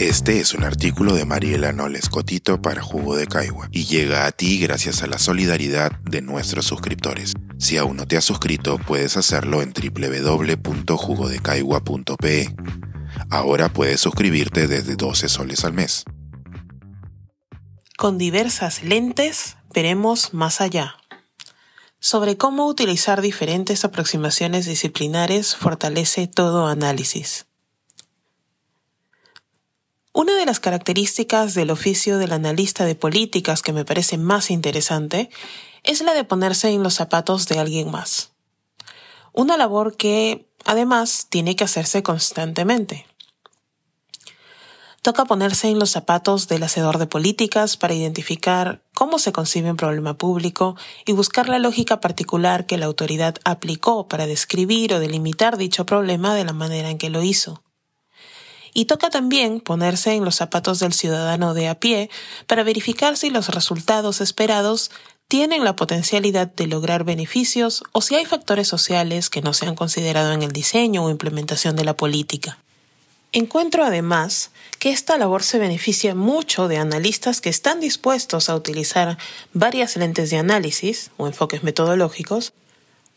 Este 0.00 0.40
es 0.40 0.54
un 0.54 0.64
artículo 0.64 1.12
de 1.12 1.26
Mariela 1.26 1.74
Noles 1.74 2.08
Cotito 2.08 2.62
para 2.62 2.80
Jugo 2.80 3.16
de 3.16 3.26
Caigua 3.26 3.68
y 3.70 3.84
llega 3.84 4.24
a 4.24 4.32
ti 4.32 4.58
gracias 4.58 5.02
a 5.02 5.06
la 5.06 5.18
solidaridad 5.18 5.92
de 6.10 6.22
nuestros 6.22 6.64
suscriptores. 6.64 7.34
Si 7.58 7.76
aún 7.76 7.98
no 7.98 8.06
te 8.06 8.16
has 8.16 8.24
suscrito, 8.24 8.78
puedes 8.78 9.18
hacerlo 9.18 9.60
en 9.60 9.74
www.jugodecaigua.pe. 9.74 12.56
Ahora 13.28 13.70
puedes 13.70 14.00
suscribirte 14.00 14.68
desde 14.68 14.96
12 14.96 15.28
soles 15.28 15.66
al 15.66 15.74
mes. 15.74 16.04
Con 17.98 18.16
diversas 18.16 18.82
lentes 18.82 19.58
veremos 19.74 20.32
más 20.32 20.62
allá. 20.62 20.94
Sobre 21.98 22.38
cómo 22.38 22.68
utilizar 22.68 23.20
diferentes 23.20 23.84
aproximaciones 23.84 24.64
disciplinares 24.64 25.54
fortalece 25.54 26.26
todo 26.26 26.68
análisis. 26.68 27.49
Una 30.20 30.36
de 30.36 30.44
las 30.44 30.60
características 30.60 31.54
del 31.54 31.70
oficio 31.70 32.18
del 32.18 32.32
analista 32.32 32.84
de 32.84 32.94
políticas 32.94 33.62
que 33.62 33.72
me 33.72 33.86
parece 33.86 34.18
más 34.18 34.50
interesante 34.50 35.30
es 35.82 36.02
la 36.02 36.12
de 36.12 36.24
ponerse 36.24 36.68
en 36.68 36.82
los 36.82 36.92
zapatos 36.92 37.48
de 37.48 37.58
alguien 37.58 37.90
más. 37.90 38.30
Una 39.32 39.56
labor 39.56 39.96
que, 39.96 40.46
además, 40.66 41.28
tiene 41.30 41.56
que 41.56 41.64
hacerse 41.64 42.02
constantemente. 42.02 43.06
Toca 45.00 45.24
ponerse 45.24 45.70
en 45.70 45.78
los 45.78 45.92
zapatos 45.92 46.48
del 46.48 46.64
hacedor 46.64 46.98
de 46.98 47.06
políticas 47.06 47.78
para 47.78 47.94
identificar 47.94 48.82
cómo 48.92 49.18
se 49.18 49.32
concibe 49.32 49.70
un 49.70 49.78
problema 49.78 50.18
público 50.18 50.76
y 51.06 51.12
buscar 51.12 51.48
la 51.48 51.58
lógica 51.58 52.00
particular 52.00 52.66
que 52.66 52.76
la 52.76 52.84
autoridad 52.84 53.36
aplicó 53.46 54.06
para 54.06 54.26
describir 54.26 54.92
o 54.92 55.00
delimitar 55.00 55.56
dicho 55.56 55.86
problema 55.86 56.34
de 56.34 56.44
la 56.44 56.52
manera 56.52 56.90
en 56.90 56.98
que 56.98 57.08
lo 57.08 57.22
hizo. 57.22 57.62
Y 58.72 58.84
toca 58.84 59.10
también 59.10 59.60
ponerse 59.60 60.14
en 60.14 60.24
los 60.24 60.36
zapatos 60.36 60.78
del 60.78 60.92
ciudadano 60.92 61.54
de 61.54 61.68
a 61.68 61.74
pie 61.74 62.10
para 62.46 62.62
verificar 62.62 63.16
si 63.16 63.30
los 63.30 63.48
resultados 63.48 64.20
esperados 64.20 64.90
tienen 65.28 65.62
la 65.62 65.76
potencialidad 65.76 66.48
de 66.48 66.66
lograr 66.66 67.04
beneficios 67.04 67.84
o 67.92 68.00
si 68.00 68.16
hay 68.16 68.24
factores 68.24 68.66
sociales 68.66 69.30
que 69.30 69.42
no 69.42 69.52
se 69.52 69.66
han 69.66 69.76
considerado 69.76 70.32
en 70.32 70.42
el 70.42 70.50
diseño 70.50 71.04
o 71.04 71.10
implementación 71.10 71.76
de 71.76 71.84
la 71.84 71.96
política. 71.96 72.58
Encuentro 73.32 73.84
además 73.84 74.50
que 74.80 74.90
esta 74.90 75.16
labor 75.16 75.44
se 75.44 75.60
beneficia 75.60 76.16
mucho 76.16 76.66
de 76.66 76.78
analistas 76.78 77.40
que 77.40 77.48
están 77.48 77.78
dispuestos 77.78 78.48
a 78.48 78.56
utilizar 78.56 79.18
varias 79.52 79.96
lentes 79.96 80.30
de 80.30 80.38
análisis 80.38 81.12
o 81.16 81.28
enfoques 81.28 81.62
metodológicos, 81.62 82.52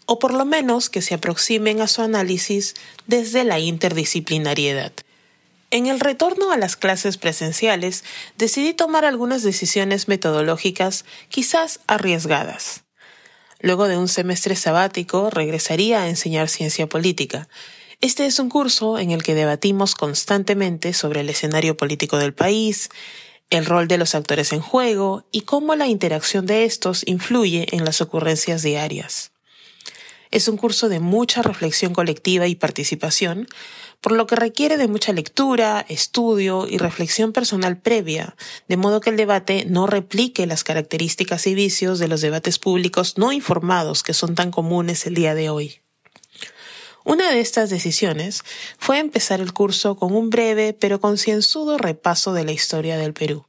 o 0.05 0.19
por 0.19 0.33
lo 0.33 0.45
menos 0.45 0.91
que 0.91 1.01
se 1.01 1.15
aproximen 1.15 1.81
a 1.81 1.87
su 1.87 2.03
análisis 2.03 2.75
desde 3.07 3.43
la 3.43 3.57
interdisciplinariedad. 3.57 4.91
En 5.73 5.87
el 5.87 5.99
retorno 5.99 6.51
a 6.51 6.57
las 6.57 6.75
clases 6.75 7.17
presenciales, 7.17 8.03
decidí 8.37 8.75
tomar 8.75 9.05
algunas 9.05 9.41
decisiones 9.41 10.07
metodológicas 10.07 11.03
quizás 11.29 11.79
arriesgadas. 11.87 12.83
Luego 13.59 13.87
de 13.87 13.97
un 13.97 14.07
semestre 14.07 14.55
sabático, 14.55 15.31
regresaría 15.31 16.03
a 16.03 16.09
enseñar 16.09 16.47
ciencia 16.47 16.87
política. 16.87 17.47
Este 18.01 18.27
es 18.27 18.37
un 18.37 18.49
curso 18.49 18.99
en 18.99 19.09
el 19.09 19.23
que 19.23 19.33
debatimos 19.33 19.95
constantemente 19.95 20.93
sobre 20.93 21.21
el 21.21 21.29
escenario 21.31 21.75
político 21.75 22.19
del 22.19 22.35
país, 22.35 22.89
el 23.49 23.65
rol 23.65 23.87
de 23.87 23.97
los 23.97 24.13
actores 24.13 24.53
en 24.53 24.61
juego 24.61 25.25
y 25.31 25.41
cómo 25.41 25.73
la 25.73 25.87
interacción 25.87 26.45
de 26.45 26.65
estos 26.65 27.01
influye 27.07 27.65
en 27.71 27.83
las 27.83 27.99
ocurrencias 27.99 28.61
diarias. 28.61 29.32
Es 30.33 30.47
un 30.47 30.57
curso 30.57 30.89
de 30.89 30.99
mucha 30.99 31.43
reflexión 31.43 31.93
colectiva 31.93 32.47
y 32.47 32.55
participación, 32.55 33.47
por 34.01 34.13
lo 34.13 34.25
que 34.25 34.35
requiere 34.35 34.77
de 34.77 34.87
mucha 34.87 35.13
lectura, 35.13 35.85
estudio 35.87 36.65
y 36.67 36.79
reflexión 36.79 37.33
personal 37.33 37.77
previa, 37.77 38.35
de 38.67 38.75
modo 38.75 38.99
que 38.99 39.11
el 39.11 39.15
debate 39.15 39.65
no 39.69 39.85
replique 39.85 40.47
las 40.47 40.63
características 40.63 41.45
y 41.45 41.53
vicios 41.53 41.99
de 41.99 42.07
los 42.07 42.21
debates 42.21 42.57
públicos 42.57 43.15
no 43.19 43.31
informados 43.31 44.01
que 44.01 44.15
son 44.15 44.33
tan 44.33 44.49
comunes 44.49 45.05
el 45.05 45.13
día 45.13 45.35
de 45.35 45.51
hoy. 45.51 45.81
Una 47.05 47.31
de 47.31 47.39
estas 47.39 47.69
decisiones 47.69 48.41
fue 48.79 48.97
empezar 48.97 49.39
el 49.39 49.53
curso 49.53 49.97
con 49.97 50.15
un 50.15 50.31
breve 50.31 50.73
pero 50.73 50.99
concienzudo 50.99 51.77
repaso 51.77 52.33
de 52.33 52.43
la 52.43 52.53
historia 52.53 52.97
del 52.97 53.13
Perú. 53.13 53.45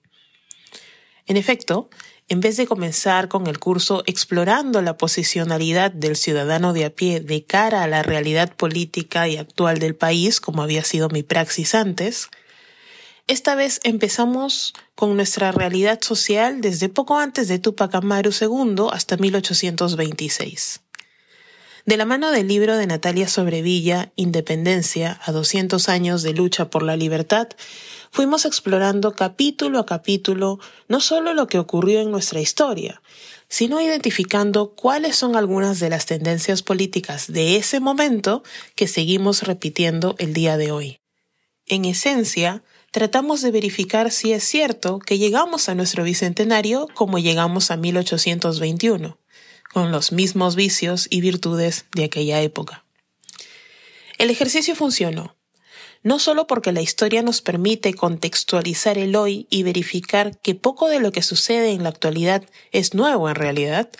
En 1.24 1.38
efecto, 1.38 1.88
en 2.28 2.40
vez 2.40 2.56
de 2.56 2.66
comenzar 2.66 3.28
con 3.28 3.46
el 3.46 3.58
curso 3.58 4.02
explorando 4.06 4.80
la 4.82 4.96
posicionalidad 4.96 5.90
del 5.90 6.16
ciudadano 6.16 6.72
de 6.72 6.86
a 6.86 6.90
pie 6.90 7.20
de 7.20 7.44
cara 7.44 7.82
a 7.82 7.88
la 7.88 8.02
realidad 8.02 8.54
política 8.54 9.28
y 9.28 9.36
actual 9.36 9.78
del 9.78 9.94
país, 9.94 10.40
como 10.40 10.62
había 10.62 10.84
sido 10.84 11.08
mi 11.08 11.22
praxis 11.22 11.74
antes, 11.74 12.28
esta 13.26 13.54
vez 13.54 13.80
empezamos 13.84 14.74
con 14.94 15.16
nuestra 15.16 15.50
realidad 15.50 16.00
social 16.02 16.60
desde 16.60 16.90
poco 16.90 17.18
antes 17.18 17.48
de 17.48 17.58
Tupac 17.58 17.94
Amaru 17.94 18.30
II 18.38 18.88
hasta 18.92 19.16
1826. 19.16 20.83
De 21.86 21.98
la 21.98 22.06
mano 22.06 22.30
del 22.30 22.48
libro 22.48 22.78
de 22.78 22.86
Natalia 22.86 23.28
Sobrevilla, 23.28 24.10
Independencia, 24.16 25.20
a 25.22 25.32
200 25.32 25.90
años 25.90 26.22
de 26.22 26.32
lucha 26.32 26.70
por 26.70 26.82
la 26.82 26.96
libertad, 26.96 27.48
fuimos 28.10 28.46
explorando 28.46 29.14
capítulo 29.14 29.78
a 29.78 29.84
capítulo 29.84 30.60
no 30.88 31.00
solo 31.00 31.34
lo 31.34 31.46
que 31.46 31.58
ocurrió 31.58 32.00
en 32.00 32.10
nuestra 32.10 32.40
historia, 32.40 33.02
sino 33.50 33.82
identificando 33.82 34.74
cuáles 34.74 35.16
son 35.16 35.36
algunas 35.36 35.78
de 35.78 35.90
las 35.90 36.06
tendencias 36.06 36.62
políticas 36.62 37.30
de 37.30 37.56
ese 37.56 37.80
momento 37.80 38.42
que 38.76 38.88
seguimos 38.88 39.42
repitiendo 39.42 40.14
el 40.18 40.32
día 40.32 40.56
de 40.56 40.72
hoy. 40.72 41.00
En 41.66 41.84
esencia, 41.84 42.62
tratamos 42.92 43.42
de 43.42 43.50
verificar 43.50 44.10
si 44.10 44.32
es 44.32 44.42
cierto 44.44 45.00
que 45.00 45.18
llegamos 45.18 45.68
a 45.68 45.74
nuestro 45.74 46.02
bicentenario 46.02 46.88
como 46.94 47.18
llegamos 47.18 47.70
a 47.70 47.76
1821 47.76 49.18
con 49.74 49.90
los 49.90 50.12
mismos 50.12 50.54
vicios 50.54 51.08
y 51.10 51.20
virtudes 51.20 51.86
de 51.96 52.04
aquella 52.04 52.40
época. 52.40 52.84
El 54.18 54.30
ejercicio 54.30 54.76
funcionó, 54.76 55.34
no 56.04 56.20
solo 56.20 56.46
porque 56.46 56.70
la 56.70 56.80
historia 56.80 57.22
nos 57.22 57.42
permite 57.42 57.92
contextualizar 57.92 58.98
el 58.98 59.16
hoy 59.16 59.48
y 59.50 59.64
verificar 59.64 60.38
que 60.38 60.54
poco 60.54 60.88
de 60.88 61.00
lo 61.00 61.10
que 61.10 61.22
sucede 61.22 61.72
en 61.72 61.82
la 61.82 61.88
actualidad 61.88 62.44
es 62.70 62.94
nuevo 62.94 63.28
en 63.28 63.34
realidad, 63.34 63.90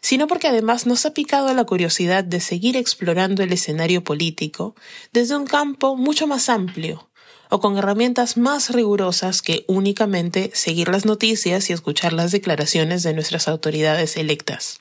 sino 0.00 0.26
porque 0.26 0.48
además 0.48 0.86
nos 0.86 1.04
ha 1.04 1.12
picado 1.12 1.52
la 1.52 1.64
curiosidad 1.64 2.24
de 2.24 2.40
seguir 2.40 2.78
explorando 2.78 3.42
el 3.42 3.52
escenario 3.52 4.02
político 4.02 4.74
desde 5.12 5.36
un 5.36 5.44
campo 5.44 5.96
mucho 5.96 6.26
más 6.26 6.48
amplio, 6.48 7.10
o 7.50 7.60
con 7.60 7.76
herramientas 7.76 8.38
más 8.38 8.70
rigurosas 8.70 9.42
que 9.42 9.66
únicamente 9.68 10.50
seguir 10.54 10.88
las 10.88 11.04
noticias 11.04 11.68
y 11.68 11.74
escuchar 11.74 12.14
las 12.14 12.32
declaraciones 12.32 13.02
de 13.02 13.12
nuestras 13.12 13.48
autoridades 13.48 14.16
electas. 14.16 14.80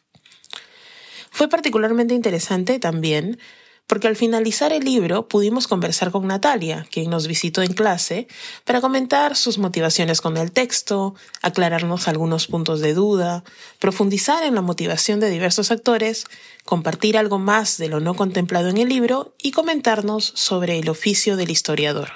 Fue 1.39 1.47
particularmente 1.47 2.13
interesante 2.13 2.79
también 2.79 3.39
porque 3.87 4.09
al 4.09 4.17
finalizar 4.17 4.73
el 4.73 4.83
libro 4.83 5.29
pudimos 5.29 5.69
conversar 5.69 6.11
con 6.11 6.27
Natalia, 6.27 6.85
quien 6.91 7.09
nos 7.09 7.27
visitó 7.27 7.61
en 7.61 7.71
clase, 7.71 8.27
para 8.65 8.81
comentar 8.81 9.37
sus 9.37 9.57
motivaciones 9.57 10.19
con 10.19 10.35
el 10.35 10.51
texto, 10.51 11.15
aclararnos 11.41 12.09
algunos 12.09 12.47
puntos 12.47 12.81
de 12.81 12.93
duda, 12.93 13.45
profundizar 13.79 14.43
en 14.43 14.53
la 14.53 14.61
motivación 14.61 15.21
de 15.21 15.29
diversos 15.29 15.71
actores, 15.71 16.25
compartir 16.65 17.17
algo 17.17 17.39
más 17.39 17.77
de 17.77 17.87
lo 17.87 18.01
no 18.01 18.15
contemplado 18.15 18.67
en 18.67 18.77
el 18.77 18.89
libro 18.89 19.33
y 19.41 19.51
comentarnos 19.51 20.33
sobre 20.35 20.77
el 20.77 20.89
oficio 20.89 21.37
del 21.37 21.51
historiador. 21.51 22.09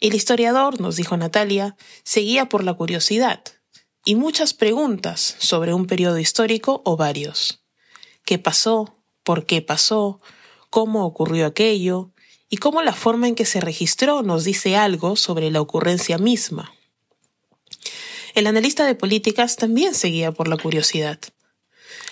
El 0.00 0.14
historiador, 0.14 0.82
nos 0.82 0.96
dijo 0.96 1.16
Natalia, 1.16 1.76
seguía 2.04 2.50
por 2.50 2.62
la 2.62 2.74
curiosidad, 2.74 3.42
y 4.04 4.16
muchas 4.16 4.54
preguntas 4.54 5.36
sobre 5.38 5.74
un 5.74 5.86
periodo 5.86 6.18
histórico 6.18 6.82
o 6.84 6.96
varios. 6.96 7.62
¿Qué 8.24 8.38
pasó? 8.38 8.96
¿Por 9.22 9.46
qué 9.46 9.62
pasó? 9.62 10.20
¿Cómo 10.70 11.04
ocurrió 11.04 11.46
aquello? 11.46 12.10
Y 12.48 12.56
cómo 12.56 12.82
la 12.82 12.92
forma 12.92 13.28
en 13.28 13.34
que 13.34 13.44
se 13.44 13.60
registró 13.60 14.22
nos 14.22 14.44
dice 14.44 14.76
algo 14.76 15.16
sobre 15.16 15.50
la 15.50 15.60
ocurrencia 15.60 16.18
misma. 16.18 16.74
El 18.34 18.46
analista 18.46 18.86
de 18.86 18.94
políticas 18.94 19.56
también 19.56 19.94
seguía 19.94 20.32
por 20.32 20.48
la 20.48 20.56
curiosidad. 20.56 21.18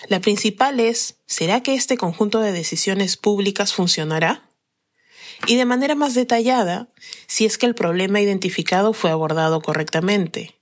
La 0.09 0.21
principal 0.21 0.81
es, 0.81 1.17
¿será 1.27 1.63
que 1.63 1.75
este 1.75 1.97
conjunto 1.97 2.41
de 2.41 2.53
decisiones 2.53 3.17
públicas 3.17 3.73
funcionará? 3.73 4.49
Y 5.47 5.57
de 5.57 5.65
manera 5.65 5.95
más 5.95 6.15
detallada, 6.15 6.89
si 7.27 7.47
es 7.47 7.59
que 7.59 7.67
el 7.67 7.75
problema 7.75 8.21
identificado 8.21 8.93
fue 8.93 9.11
abordado 9.11 9.61
correctamente, 9.63 10.60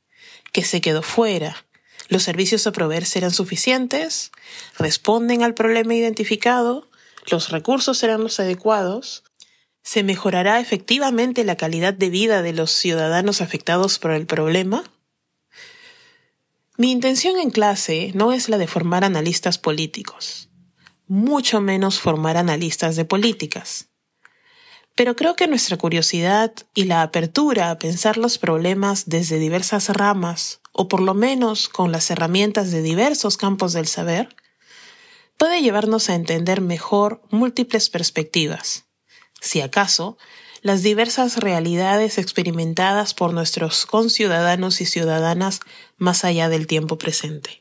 que 0.59 0.65
se 0.65 0.81
quedó 0.81 1.03
fuera. 1.03 1.65
¿Los 2.09 2.25
servicios 2.25 2.67
a 2.67 2.73
proveer 2.73 3.07
serán 3.07 3.31
suficientes? 3.31 4.33
¿Responden 4.77 5.45
al 5.45 5.55
problema 5.55 5.95
identificado? 5.95 6.89
¿Los 7.31 7.51
recursos 7.51 7.97
serán 7.97 8.25
los 8.25 8.41
adecuados? 8.41 9.23
¿Se 9.85 10.03
mejorará 10.03 10.59
efectivamente 10.59 11.45
la 11.45 11.55
calidad 11.55 11.95
de 11.95 12.11
vida 12.11 12.43
de 12.43 12.55
los 12.55 12.73
ciudadanos 12.73 13.41
afectados 13.41 14.01
por 14.01 14.11
el 14.11 14.27
problema? 14.27 14.83
Mi 16.77 16.91
intención 16.91 17.39
en 17.39 17.51
clase 17.51 18.11
no 18.17 18.33
es 18.33 18.49
la 18.49 18.59
de 18.59 18.67
formar 18.67 19.05
analistas 19.05 19.59
políticos, 19.59 20.49
mucho 21.07 21.61
menos 21.61 22.01
formar 22.01 22.37
analistas 22.37 22.97
de 22.97 23.05
políticas. 23.05 23.91
Pero 24.99 25.15
creo 25.15 25.37
que 25.37 25.47
nuestra 25.47 25.77
curiosidad 25.77 26.53
y 26.75 26.87
la 26.87 27.03
apertura 27.03 27.71
a 27.71 27.79
pensar 27.79 28.17
los 28.17 28.37
problemas 28.37 29.05
desde 29.07 29.39
diversas 29.39 29.91
ramas, 29.91 30.61
o 30.73 30.89
por 30.89 30.99
lo 30.99 31.15
menos 31.15 31.69
con 31.69 31.93
las 31.93 32.11
herramientas 32.11 32.73
de 32.73 32.83
diversos 32.83 33.37
campos 33.37 33.73
del 33.73 33.87
saber, 33.87 34.35
puede 35.37 35.63
llevarnos 35.63 36.11
a 36.11 36.17
entender 36.17 36.61
mejor 36.61 37.23
múltiples 37.31 37.91
perspectivas. 37.91 38.87
Si 39.41 39.61
acaso, 39.61 40.19
las 40.63 40.83
diversas 40.83 41.37
realidades 41.37 42.19
experimentadas 42.19 43.15
por 43.15 43.33
nuestros 43.33 43.87
conciudadanos 43.87 44.81
y 44.81 44.87
ciudadanas 44.87 45.61
más 45.97 46.25
allá 46.25 46.49
del 46.49 46.67
tiempo 46.67 46.99
presente. 46.99 47.61